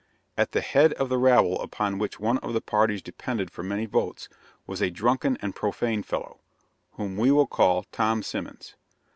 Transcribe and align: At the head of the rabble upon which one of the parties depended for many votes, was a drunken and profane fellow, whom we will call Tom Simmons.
At 0.35 0.51
the 0.53 0.61
head 0.61 0.93
of 0.93 1.09
the 1.09 1.19
rabble 1.19 1.61
upon 1.61 1.99
which 1.99 2.19
one 2.19 2.39
of 2.39 2.53
the 2.53 2.59
parties 2.61 3.03
depended 3.03 3.51
for 3.51 3.61
many 3.61 3.85
votes, 3.85 4.29
was 4.65 4.81
a 4.81 4.89
drunken 4.89 5.37
and 5.43 5.55
profane 5.55 6.01
fellow, 6.01 6.39
whom 6.93 7.17
we 7.17 7.29
will 7.29 7.45
call 7.45 7.83
Tom 7.91 8.23
Simmons. 8.23 8.73